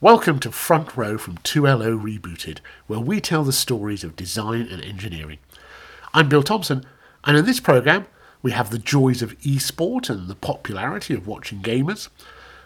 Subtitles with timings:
[0.00, 4.80] Welcome to Front Row from 2LO Rebooted, where we tell the stories of design and
[4.80, 5.40] engineering.
[6.14, 6.86] I'm Bill Thompson,
[7.24, 8.06] and in this programme,
[8.40, 12.10] we have the joys of e-sport and the popularity of watching gamers,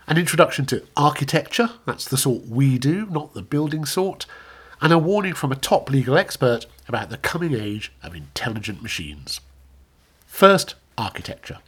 [0.06, 4.27] an introduction to architecture, that's the sort we do, not the building sort,
[4.83, 9.41] and a warning from a top legal expert about the coming age of intelligent machines.
[10.27, 11.61] First, architecture.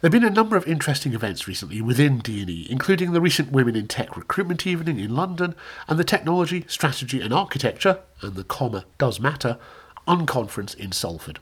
[0.00, 3.76] There have been a number of interesting events recently within D&E, including the recent Women
[3.76, 5.54] in Tech recruitment evening in London
[5.88, 9.58] and the Technology, Strategy and Architecture, and the comma does matter,
[10.06, 11.38] unconference in Salford.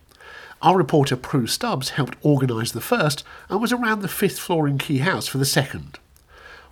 [0.60, 4.79] Our reporter Prue Stubbs helped organise the first and was around the fifth floor in
[4.79, 5.98] Quay House for the second.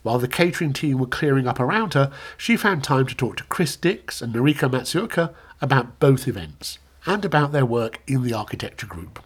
[0.03, 3.45] While the catering team were clearing up around her, she found time to talk to
[3.45, 8.87] Chris Dix and Noriko Matsuoka about both events and about their work in the architecture
[8.87, 9.21] group.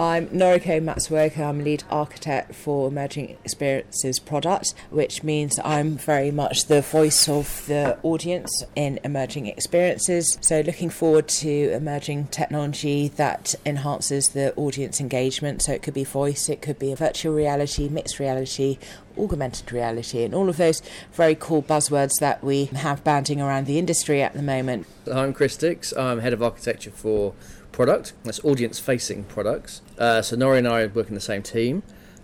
[0.00, 1.46] I'm Noriko Matsuoka.
[1.46, 7.66] I'm lead architect for Emerging Experiences product, which means I'm very much the voice of
[7.66, 10.38] the audience in emerging experiences.
[10.40, 15.60] So, looking forward to emerging technology that enhances the audience engagement.
[15.60, 18.78] So, it could be voice, it could be virtual reality, mixed reality,
[19.18, 20.80] augmented reality, and all of those
[21.12, 24.86] very cool buzzwords that we have banding around the industry at the moment.
[25.12, 25.92] I'm Chris Dix.
[25.94, 27.34] I'm head of architecture for
[27.72, 28.12] product.
[28.24, 29.82] That's audience facing products.
[29.98, 31.82] Uh, so Nori and I work in the same team.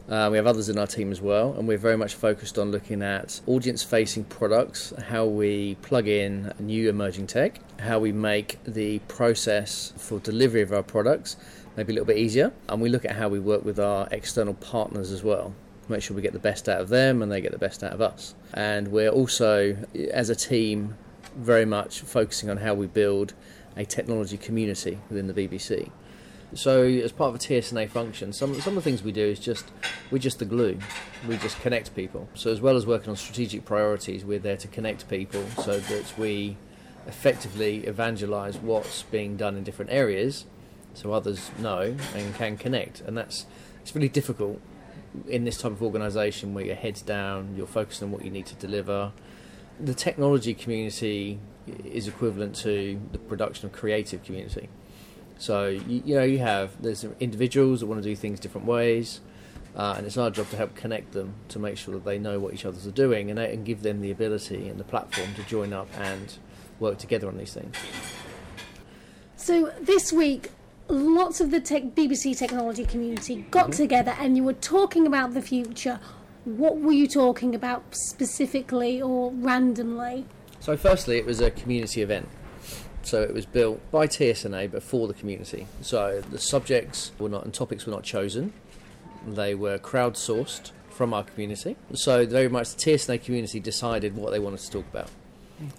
[0.08, 2.70] Uh, we have others in our team as well, and we're very much focused on
[2.70, 8.62] looking at audience facing products, how we plug in new emerging tech, how we make
[8.62, 11.36] the process for delivery of our products
[11.77, 14.55] maybe a little bit easier, and we look at how we work with our external
[14.55, 15.55] partners as well.
[15.89, 17.92] Make sure we get the best out of them and they get the best out
[17.92, 18.34] of us.
[18.52, 19.77] And we're also,
[20.11, 20.97] as a team,
[21.36, 23.34] very much focusing on how we build
[23.77, 25.91] a technology community within the BBC.
[26.55, 29.41] So, as part of a TSNA function, some some of the things we do is
[29.41, 29.71] just
[30.11, 30.79] we're just the glue.
[31.27, 32.29] We just connect people.
[32.35, 36.17] So, as well as working on strategic priorities, we're there to connect people so that
[36.17, 36.57] we
[37.07, 40.47] effectively evangelise what's being done in different areas,
[40.95, 43.01] so others know and can connect.
[43.01, 43.47] And that's
[43.83, 44.61] it's really difficult
[45.29, 48.47] in this type of organisation where your head's down, you're focused on what you need
[48.47, 49.13] to deliver.
[49.81, 51.39] The technology community
[51.85, 54.69] is equivalent to the production of creative community.
[55.39, 59.21] So you, you know you have there's individuals that want to do things different ways,
[59.77, 62.39] uh, and it's our job to help connect them to make sure that they know
[62.39, 65.43] what each others are doing and, and give them the ability and the platform to
[65.45, 66.39] join up and
[66.81, 67.75] work together on these things.
[69.37, 70.51] So this week,
[70.89, 73.83] lots of the tech, BBC technology community got mm-hmm.
[73.83, 76.01] together, and you were talking about the future.
[76.45, 80.27] What were you talking about specifically or randomly?
[80.67, 82.29] So, firstly, it was a community event.
[83.03, 85.69] So it was built by TSNA, but for the community.
[85.81, 88.53] So the subjects were not and topics were not chosen;
[89.25, 91.77] they were crowdsourced from our community.
[91.95, 95.09] So very much the TSNA community decided what they wanted to talk about.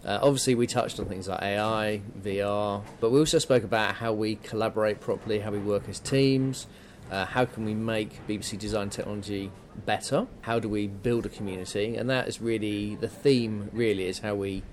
[0.05, 4.13] Uh, obviously, we touched on things like AI, VR, but we also spoke about how
[4.13, 6.65] we collaborate properly, how we work as teams,
[7.11, 9.51] uh, how can we make BBC design technology
[9.85, 13.69] better, how do we build a community, and that is really the theme.
[13.73, 14.63] Really, is how we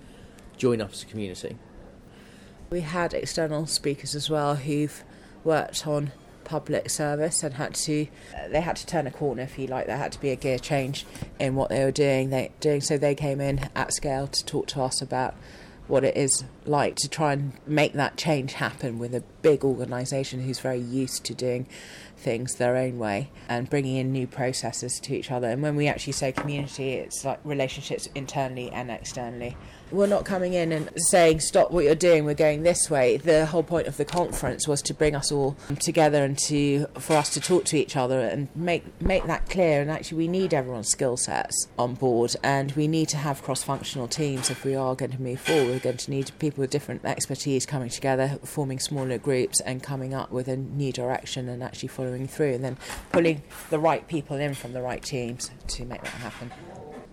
[0.56, 1.56] join up as a community.
[2.70, 5.04] We had external speakers as well who've
[5.44, 6.12] worked on
[6.44, 8.06] public service and had to
[8.36, 10.36] uh, they had to turn a corner if you like there had to be a
[10.36, 11.06] gear change
[11.40, 14.66] in what they were doing they doing so they came in at scale to talk
[14.66, 15.34] to us about
[15.86, 20.42] what it is like to try and make that change happen with a big organisation
[20.42, 21.66] who's very used to doing
[22.16, 25.48] things their own way and bringing in new processes to each other.
[25.48, 29.56] And when we actually say community, it's like relationships internally and externally
[29.94, 33.16] we're not coming in and saying stop what you're doing we're going this way.
[33.16, 37.16] The whole point of the conference was to bring us all together and to for
[37.16, 39.80] us to talk to each other and make make that clear.
[39.80, 44.08] And actually we need everyone's skill sets on board and we need to have cross-functional
[44.08, 45.68] teams if we are going to move forward.
[45.68, 50.14] We're going to need people with different expertise coming together forming smaller groups and coming
[50.14, 52.76] up with a new direction and actually following through and then
[53.12, 56.50] pulling the right people in from the right teams to make that happen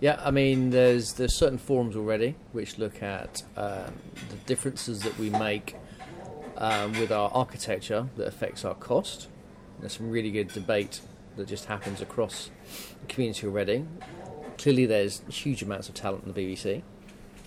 [0.02, 3.92] yeah, I mean, there's there's certain forums already which look at um,
[4.30, 5.76] the differences that we make
[6.56, 9.28] um, with our architecture that affects our cost.
[9.78, 11.02] There's some really good debate
[11.36, 12.50] that just happens across
[13.00, 13.86] the community already.
[14.58, 16.82] Clearly, there's huge amounts of talent in the BBC,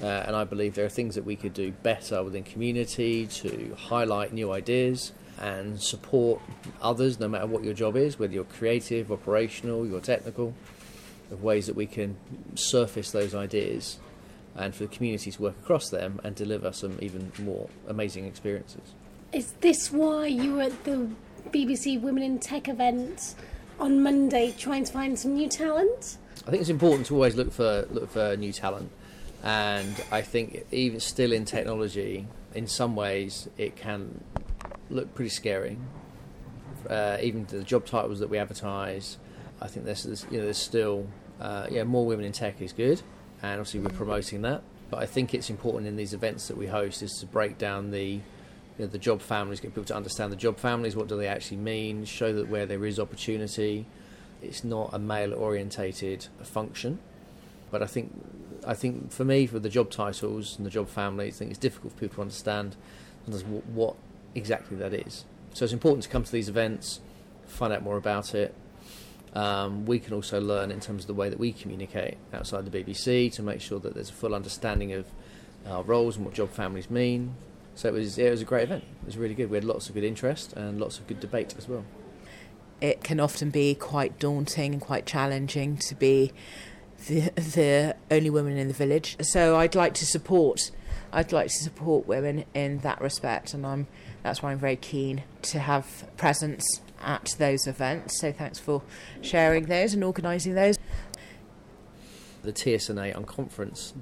[0.02, 3.76] uh, and I believe there are things that we could do better within community to
[3.78, 5.12] highlight new ideas
[5.42, 6.40] and support
[6.82, 10.54] others, no matter what your job is, whether you're creative, operational, you're technical
[11.32, 12.18] of ways that we can
[12.56, 14.00] surface those ideas
[14.56, 18.94] and for the community to work across them and deliver some even more amazing experiences.
[19.34, 21.10] Is this why you were at the
[21.50, 23.36] BBC Women in Tech event
[23.80, 26.18] on Monday trying to find some new talent?
[26.48, 28.92] I think it's important to always look for look for new talent.
[29.44, 34.24] And I think even still in technology, in some ways, it can
[34.90, 35.78] look pretty scary.
[36.90, 39.18] Uh, even the job titles that we advertise,
[39.66, 41.08] I think there's, there's you know there's still
[41.42, 43.02] uh, yeah more women in tech is good,
[43.42, 44.62] and obviously we're promoting that.
[44.90, 47.92] But I think it's important in these events that we host is to break down
[47.92, 48.22] the
[48.78, 50.96] you know, the job families, get people to understand the job families.
[50.96, 52.06] What do they actually mean?
[52.06, 53.86] Show that where there is opportunity,
[54.42, 57.00] it's not a male orientated function.
[57.72, 58.14] But I think
[58.68, 61.60] I think for me, for the job titles and the job families, I think it's
[61.60, 62.76] difficult for people to understand
[63.74, 63.96] what
[64.36, 65.26] exactly that is.
[65.54, 67.00] So it's important to come to these events,
[67.48, 68.54] find out more about it.
[69.36, 72.84] Um, we can also learn in terms of the way that we communicate outside the
[72.84, 75.06] BBC to make sure that there's a full understanding of
[75.68, 77.36] our roles and what job families mean.
[77.76, 78.86] So it was, it was a great event.
[79.02, 79.50] It was really good.
[79.50, 81.84] We had lots of good interest and lots of good debate as well.
[82.80, 86.32] It can often be quite daunting and quite challenging to be
[87.08, 89.18] the, the only woman in the village.
[89.22, 90.72] So I'd like to support
[91.16, 93.88] I'd like to support women in that respect, and I'm
[94.22, 98.20] that's why I'm very keen to have presence at those events.
[98.20, 98.82] So thanks for
[99.22, 100.78] sharing those and organising those.
[102.44, 103.94] The TSNA Unconference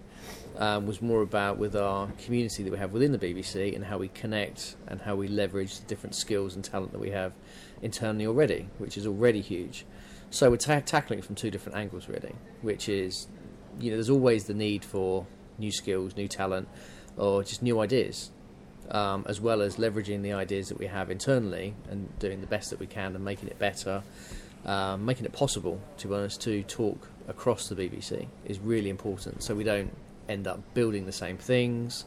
[0.57, 3.97] um, was more about with our community that we have within the BBC and how
[3.97, 7.33] we connect and how we leverage the different skills and talent that we have
[7.81, 9.85] internally already, which is already huge.
[10.29, 13.27] So we're ta- tackling it from two different angles, really, which is,
[13.79, 15.27] you know, there's always the need for
[15.57, 16.67] new skills, new talent,
[17.17, 18.31] or just new ideas
[18.91, 22.69] um, as well as leveraging the ideas that we have internally and doing the best
[22.69, 24.03] that we can and making it better,
[24.65, 29.43] um, making it possible, to be honest, to talk across the BBC is really important.
[29.43, 29.93] So we don't
[30.27, 32.05] end up building the same things,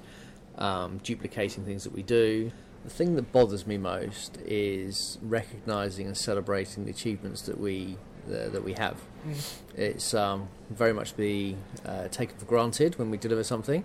[0.58, 2.52] um, duplicating things that we do.
[2.84, 7.96] The thing that bothers me most is recognising and celebrating the achievements that we
[8.28, 8.96] uh, that we have.
[9.26, 9.52] Mm.
[9.76, 13.84] It's um, very much be uh, taken for granted when we deliver something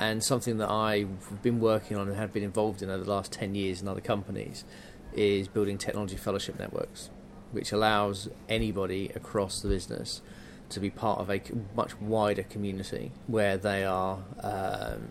[0.00, 3.32] and something that I've been working on and have been involved in over the last
[3.32, 4.64] 10 years in other companies
[5.12, 7.10] is building technology fellowship networks,
[7.52, 10.22] which allows anybody across the business
[10.70, 11.42] to be part of a
[11.76, 15.10] much wider community where they are um,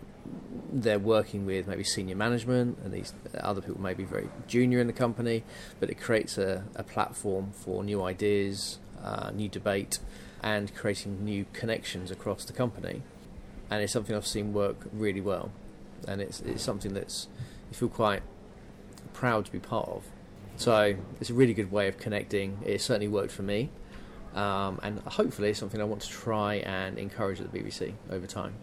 [0.72, 4.88] they're working with maybe senior management and these other people may be very junior in
[4.88, 5.44] the company,
[5.78, 10.00] but it creates a, a platform for new ideas, uh, new debate,
[10.42, 13.02] and creating new connections across the company
[13.70, 15.52] and it's something I've seen work really well,
[16.06, 17.28] and it's it's something that's
[17.70, 18.22] you feel quite
[19.12, 20.04] proud to be part of.
[20.56, 22.58] So it's a really good way of connecting.
[22.64, 23.70] It certainly worked for me,
[24.34, 28.26] um, and hopefully it's something I want to try and encourage at the BBC over
[28.26, 28.54] time.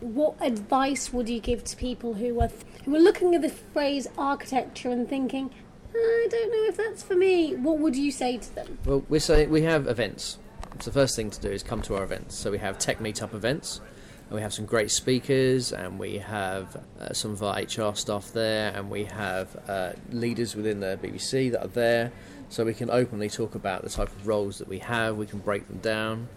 [0.00, 3.50] What advice would you give to people who are th- who are looking at the
[3.50, 5.50] phrase architecture and thinking,
[5.94, 7.54] I don't know if that's for me?
[7.54, 8.78] What would you say to them?
[8.84, 10.38] Well, we say we have events.
[10.80, 12.36] So the first thing to do is come to our events.
[12.36, 13.80] So we have tech meetup events
[14.30, 18.72] we have some great speakers, and we have uh, some of our HR staff there,
[18.74, 22.12] and we have uh, leaders within the BBC that are there,
[22.48, 25.16] so we can openly talk about the type of roles that we have.
[25.16, 26.28] We can break them down.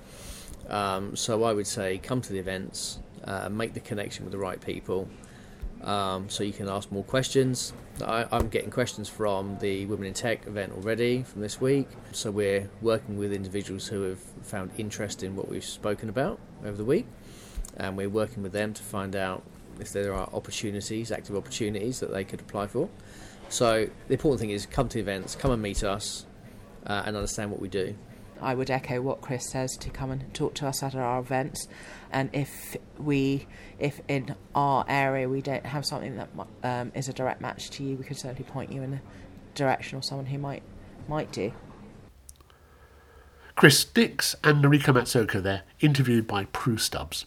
[0.69, 4.39] Um, so I would say come to the events, uh, make the connection with the
[4.39, 5.07] right people,
[5.83, 7.73] um, so you can ask more questions.
[8.03, 11.87] I, am getting questions from the Women in Tech event already from this week.
[12.11, 16.75] So we're working with individuals who have found interest in what we've spoken about over
[16.75, 17.05] the week
[17.77, 19.43] and we're working with them to find out
[19.79, 22.89] if there are opportunities, active opportunities that they could apply for.
[23.49, 26.25] So the important thing is come to events, come and meet us,
[26.85, 27.95] uh, and understand what we do.
[28.41, 31.67] I would echo what Chris says to come and talk to us at our events,
[32.11, 33.47] and if we,
[33.79, 36.29] if in our area we don't have something that
[36.63, 39.01] um, is a direct match to you, we could certainly point you in a
[39.55, 40.63] direction or someone who might
[41.07, 41.53] might do.
[43.55, 47.25] Chris Dix and Noriko Matsuoka there, interviewed by Prue Stubbs.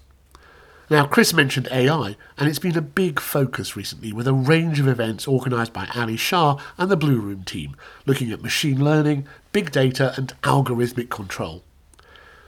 [0.88, 4.86] Now, Chris mentioned AI, and it's been a big focus recently with a range of
[4.86, 7.74] events organised by Ali Shah and the Blue Room team,
[8.06, 11.64] looking at machine learning, big data, and algorithmic control.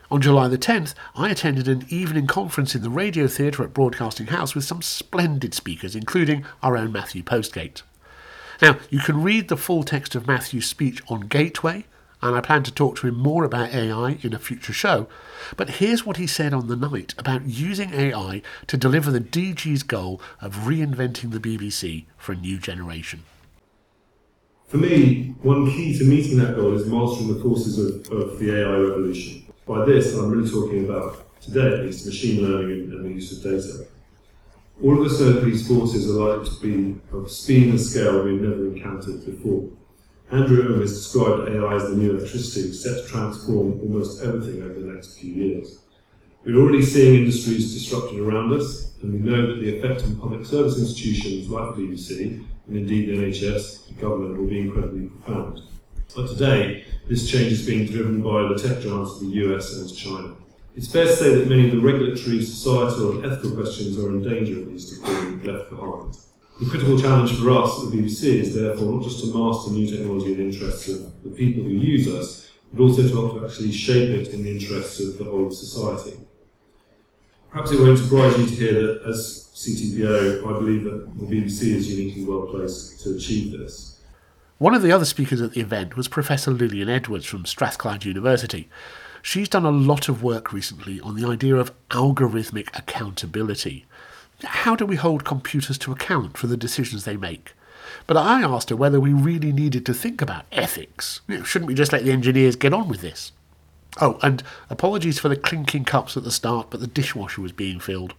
[0.09, 4.29] On July the 10th, I attended an evening conference in the Radio Theatre at Broadcasting
[4.29, 7.83] House with some splendid speakers, including our own Matthew Postgate.
[8.63, 11.87] Now, you can read the full text of Matthew's speech on Gateway,
[12.21, 15.07] and I plan to talk to him more about AI in a future show.
[15.57, 19.83] But here's what he said on the night about using AI to deliver the DG's
[19.83, 23.23] goal of reinventing the BBC for a new generation.
[24.67, 28.61] For me, one key to meeting that goal is mastering the forces of, of the
[28.61, 29.47] AI revolution.
[29.67, 33.33] By this, I'm really talking about, today at least, machine learning and, and the use
[33.33, 33.87] of data.
[34.83, 38.23] All of us know that these forces are likely to be of speed and scale
[38.23, 39.69] we've never encountered before.
[40.31, 44.79] Andrew Ng has described AI as the new electricity set to transform almost everything over
[44.79, 45.79] the next few years.
[46.45, 50.45] We're already seeing industries disrupted around us, and we know that the effect on public
[50.45, 55.63] service institutions like the BBC, and indeed the NHS, the government, will be incredibly profound.
[56.15, 59.97] But today, this change is being driven by the tech giants of the US and
[59.97, 60.35] China.
[60.77, 64.23] It's fair to say that many of the regulatory, societal, and ethical questions are in
[64.23, 66.19] danger of least of being left behind.
[66.61, 69.87] The critical challenge for us at the BBC is therefore not just to master new
[69.87, 73.47] technology in the interests of the people who use us, but also to help to
[73.47, 76.19] actually shape it in the interests of the whole of society.
[77.51, 81.75] Perhaps it won't surprise you to hear that as CTPO, I believe that the BBC
[81.75, 84.01] is uniquely well placed to achieve this.
[84.59, 88.69] One of the other speakers at the event was Professor Lilian Edwards from Strathclyde University.
[89.23, 93.87] She's done a lot of work recently on the idea of algorithmic accountability.
[94.45, 97.55] How do we hold computers to account for the decisions they make?
[98.07, 101.21] But I asked her whether we really needed to think about ethics.
[101.27, 103.33] You know, shouldn't we just let the engineers get on with this?
[104.01, 107.81] Oh, and apologies for the clinking cups at the start, but the dishwasher was being
[107.81, 108.15] filled.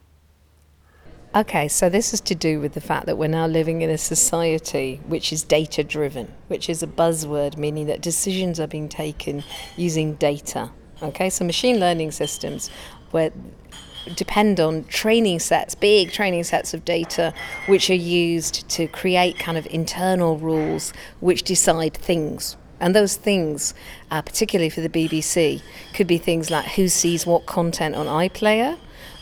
[1.35, 3.99] Okay, so this is to do with the fact that we're now living in a
[3.99, 9.43] society which is data driven, which is a buzzword meaning that decisions are being taken
[9.77, 10.71] using data.
[11.03, 12.69] Okay, so machine learning systems
[13.11, 13.31] where
[14.15, 17.33] depend on training sets, big training sets of data,
[17.67, 22.57] which are used to create kind of internal rules which decide things.
[22.79, 23.73] And those things,
[24.09, 25.61] uh, particularly for the BBC,
[25.93, 28.77] could be things like who sees what content on iPlayer,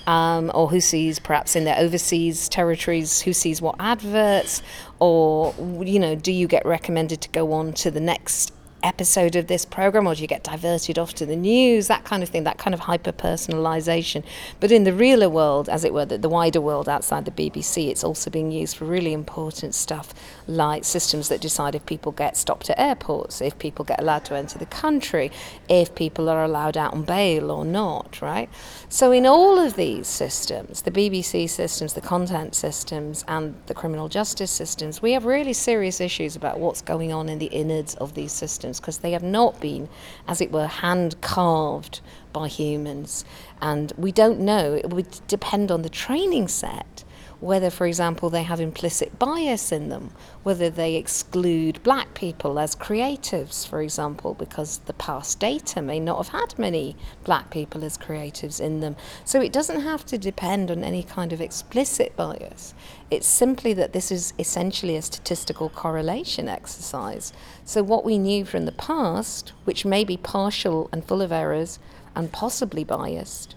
[0.06, 4.62] um, or who sees perhaps in their overseas territories who sees what adverts,
[5.00, 5.54] or
[5.84, 8.54] you know, do you get recommended to go on to the next
[8.84, 11.88] episode of this program or do you get diverted off to the news?
[11.88, 14.24] That kind of thing that kind of hyper personalization
[14.60, 17.90] but in the realer world as it were the, the wider world outside the BBC
[17.90, 20.14] it's also being used for really important stuff
[20.48, 24.36] like systems that decide if people get stopped at airports if people get allowed to
[24.36, 25.32] enter the country
[25.70, 28.50] if people are allowed out on bail or not right?
[28.90, 34.08] So in all of these systems the BBC systems the content systems and the criminal
[34.08, 38.14] justice systems we have really serious issues about what's going on in the innards of
[38.14, 39.90] these systems because they have not been,
[40.28, 42.02] as it were, hand carved
[42.34, 43.26] by humans.
[43.62, 47.04] And we don't know, it would depend on the training set
[47.40, 52.76] whether, for example, they have implicit bias in them, whether they exclude black people as
[52.76, 57.98] creatives, for example, because the past data may not have had many black people as
[57.98, 58.96] creatives in them.
[59.24, 62.74] So it doesn't have to depend on any kind of explicit bias.
[63.12, 67.34] It's simply that this is essentially a statistical correlation exercise.
[67.66, 71.78] So what we knew from the past, which may be partial and full of errors
[72.16, 73.56] and possibly biased,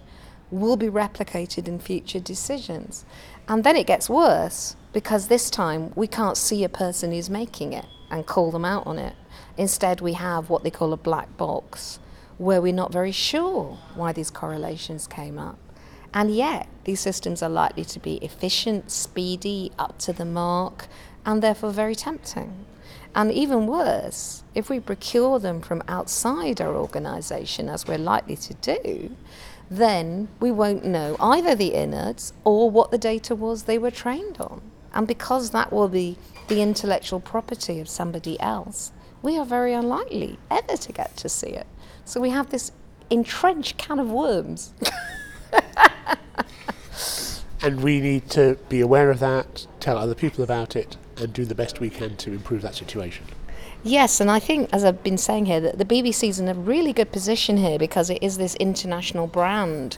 [0.51, 3.05] will be replicated in future decisions.
[3.51, 7.73] And then it gets worse because this time we can't see a person who's making
[7.73, 9.13] it and call them out on it.
[9.57, 11.99] Instead, we have what they call a black box
[12.37, 15.59] where we're not very sure why these correlations came up.
[16.13, 20.87] And yet, these systems are likely to be efficient, speedy, up to the mark,
[21.25, 22.65] and therefore very tempting.
[23.13, 28.53] And even worse, if we procure them from outside our organisation, as we're likely to
[28.53, 29.17] do,
[29.71, 34.37] then we won't know either the innards or what the data was they were trained
[34.41, 34.61] on.
[34.93, 36.17] And because that will be
[36.49, 41.51] the intellectual property of somebody else, we are very unlikely ever to get to see
[41.51, 41.67] it.
[42.03, 42.73] So we have this
[43.09, 44.73] entrenched can of worms.
[47.61, 51.45] and we need to be aware of that, tell other people about it, and do
[51.45, 53.25] the best we can to improve that situation.
[53.83, 56.53] Yes, and I think, as I've been saying here, that the BBC is in a
[56.53, 59.97] really good position here because it is this international brand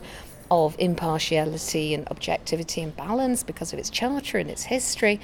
[0.50, 5.20] of impartiality and objectivity and balance because of its charter and its history.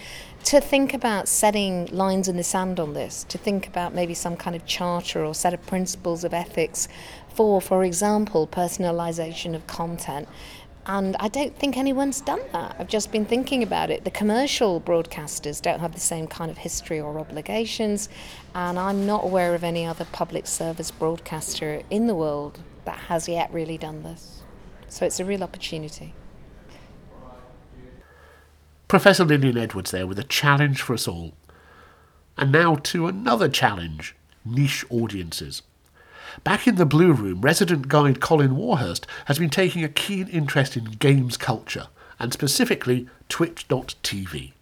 [0.46, 4.36] To think about setting lines in the sand on this, to think about maybe some
[4.36, 6.90] kind of charter or set of principles of ethics
[7.40, 10.28] for, for example, personalisation of content
[10.90, 12.76] and I don't think anyone's done that.
[12.80, 14.06] I've just been thinking about it.
[14.06, 18.10] The commercial broadcasters don't have the same kind of history or obligations,
[18.56, 23.30] and I'm not aware of any other public service broadcaster in the world that has
[23.30, 24.42] yet really done this.
[24.88, 26.16] So it's a real opportunity.
[28.88, 31.36] Professor Lilian Edwards there with a challenge for us all.
[32.36, 35.62] And now to another challenge niche audiences.
[36.44, 40.78] Back in the Blue Room, resident guide Colin Warhurst has been taking a keen interest
[40.78, 41.88] in games culture,
[42.20, 44.54] and specifically Twitch.tv.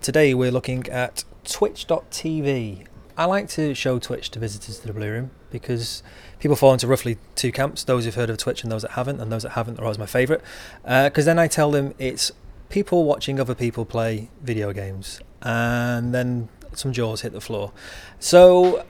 [0.00, 2.86] Today we're looking at Twitch.tv.
[3.16, 6.02] I like to show Twitch to visitors to the Blue Room because
[6.40, 9.20] people fall into roughly two camps those who've heard of Twitch and those that haven't,
[9.20, 10.42] and those that haven't are always my favourite.
[10.82, 12.32] Because uh, then I tell them it's
[12.68, 17.72] people watching other people play video games, and then some jaws hit the floor.
[18.18, 18.84] So.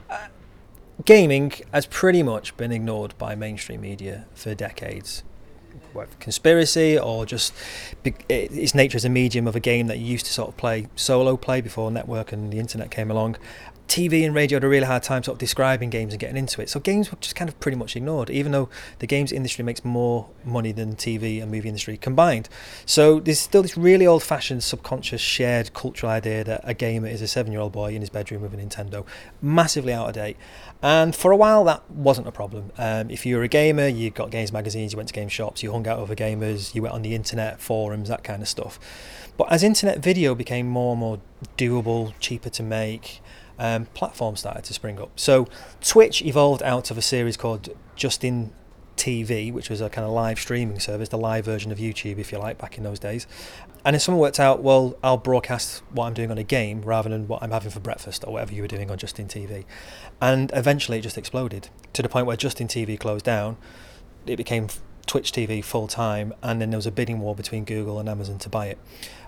[1.03, 5.23] Gaming has pretty much been ignored by mainstream media for decades.
[5.91, 7.53] whether conspiracy or just
[8.29, 10.87] its nature as a medium of a game that you used to sort of play
[10.95, 13.35] solo play before network and the internet came along.
[13.87, 16.61] TV and radio had a really hard time sort of describing games and getting into
[16.61, 16.69] it.
[16.69, 19.85] So games were just kind of pretty much ignored, even though the games industry makes
[19.85, 22.49] more money than TV and movie industry combined.
[22.85, 27.27] So there's still this really old-fashioned, subconscious, shared cultural idea that a gamer is a
[27.27, 29.05] seven-year-old boy in his bedroom with a Nintendo,
[29.41, 30.37] massively out of date.
[30.81, 32.71] And for a while, that wasn't a problem.
[32.77, 35.63] Um, if you were a gamer, you got games magazines, you went to game shops,
[35.63, 38.47] you hung out with other gamers, you went on the internet, forums, that kind of
[38.47, 38.79] stuff.
[39.37, 41.19] But as internet video became more and more
[41.57, 43.21] doable, cheaper to make,
[43.59, 45.11] um, platforms started to spring up.
[45.19, 45.47] So
[45.81, 48.51] Twitch evolved out of a series called Justin
[48.97, 52.31] TV, which was a kind of live streaming service, the live version of YouTube, if
[52.31, 53.27] you like, back in those days.
[53.83, 57.09] And if someone worked out, well, I'll broadcast what I'm doing on a game rather
[57.09, 59.65] than what I'm having for breakfast or whatever you were doing on Justin TV.
[60.19, 63.57] And eventually it just exploded to the point where Justin TV closed down.
[64.25, 64.69] It became
[65.07, 68.37] Twitch TV full time, and then there was a bidding war between Google and Amazon
[68.39, 68.77] to buy it.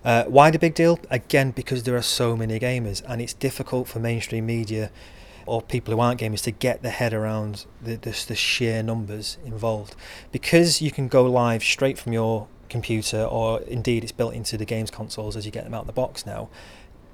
[0.04, 1.00] Uh, why the big deal?
[1.10, 4.92] Again, because there are so many gamers, and it's difficult for mainstream media
[5.48, 9.38] or people who aren't gamers to get their head around the, the, the sheer numbers
[9.46, 9.96] involved.
[10.32, 14.66] Because you can go live straight from your computer, or indeed it's built into the
[14.66, 16.50] games consoles as you get them out of the box now.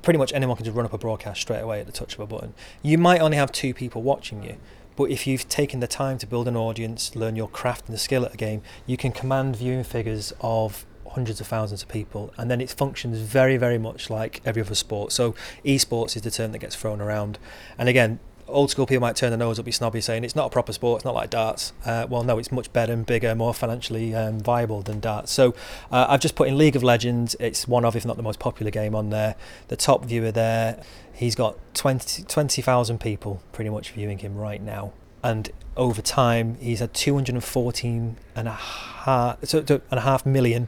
[0.01, 2.19] Pretty much anyone can just run up a broadcast straight away at the touch of
[2.19, 2.53] a button.
[2.81, 4.57] You might only have two people watching you,
[4.95, 7.99] but if you've taken the time to build an audience, learn your craft and the
[7.99, 12.33] skill at a game, you can command viewing figures of hundreds of thousands of people,
[12.37, 15.11] and then it functions very, very much like every other sport.
[15.11, 17.37] So, esports is the term that gets thrown around,
[17.77, 20.47] and again, old school people might turn their nose up, be snobby, saying it's not
[20.47, 21.73] a proper sport, it's not like darts.
[21.85, 25.31] Uh, well, no, it's much better and bigger, more financially um, viable than darts.
[25.31, 25.53] So,
[25.91, 27.35] uh, I've just put in League of Legends.
[27.39, 29.35] It's one of, if not the most popular game on there.
[29.67, 30.81] The top viewer there,
[31.13, 34.93] he's got 20 20,000 people pretty much viewing him right now.
[35.23, 40.67] And over time, he's had 214 and a half, so, so- and a half million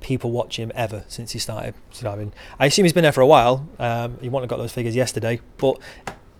[0.00, 1.74] people watch him ever since he started.
[2.58, 3.68] I assume he's been there for a while.
[3.78, 5.78] Um, he wouldn't have got those figures yesterday, but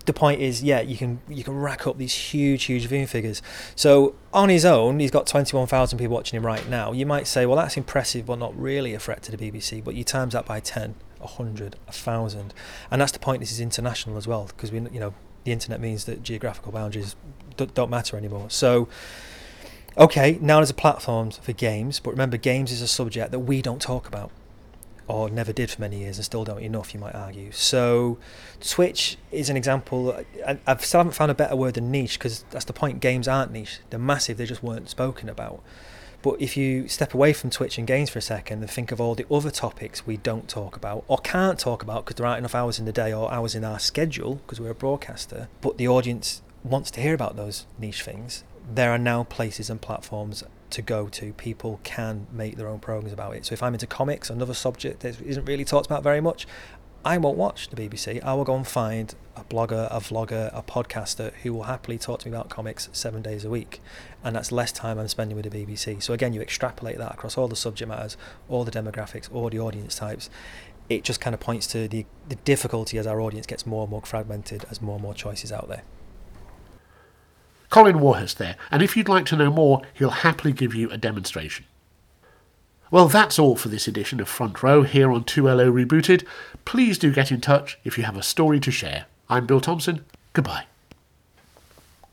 [0.06, 3.42] the point is, yeah, you can you can rack up these huge, huge viewing figures.
[3.76, 6.92] So on his own, he's got 21,000 people watching him right now.
[6.92, 9.82] You might say, well, that's impressive, but not really a threat to the BBC.
[9.82, 12.54] But you times that by 10, 100, 1,000,
[12.90, 13.40] and that's the point.
[13.40, 17.16] This is international as well, because we, you know, the internet means that geographical boundaries
[17.56, 18.50] don't matter anymore.
[18.50, 18.88] So.
[19.98, 23.60] Okay, now there's a platform for games, but remember, games is a subject that we
[23.60, 24.30] don't talk about,
[25.12, 27.52] or never did for many years, and still don't enough, you might argue.
[27.52, 28.18] So,
[28.60, 30.24] Twitch is an example.
[30.46, 33.00] I, I still haven't found a better word than niche, because that's the point.
[33.00, 34.38] Games aren't niche; they're massive.
[34.38, 35.62] They just weren't spoken about.
[36.22, 39.00] But if you step away from Twitch and games for a second and think of
[39.00, 42.38] all the other topics we don't talk about or can't talk about because there aren't
[42.38, 45.78] enough hours in the day or hours in our schedule because we're a broadcaster, but
[45.78, 50.44] the audience wants to hear about those niche things, there are now places and platforms
[50.72, 51.32] to go to.
[51.34, 53.46] People can make their own programs about it.
[53.46, 56.46] So if I'm into comics, another subject that isn't really talked about very much,
[57.04, 58.22] I won't watch the BBC.
[58.22, 62.20] I will go and find a blogger, a vlogger, a podcaster who will happily talk
[62.20, 63.80] to me about comics seven days a week.
[64.22, 66.00] And that's less time I'm spending with the BBC.
[66.00, 68.16] So again, you extrapolate that across all the subject matters,
[68.48, 70.30] all the demographics, all the audience types.
[70.88, 73.90] It just kind of points to the, the difficulty as our audience gets more and
[73.90, 75.82] more fragmented as more and more choices out there.
[77.72, 80.98] Colin Warhurst there, and if you'd like to know more, he'll happily give you a
[80.98, 81.64] demonstration.
[82.90, 86.26] Well, that's all for this edition of Front Row here on 2LO Rebooted.
[86.66, 89.06] Please do get in touch if you have a story to share.
[89.30, 90.04] I'm Bill Thompson.
[90.34, 90.66] Goodbye.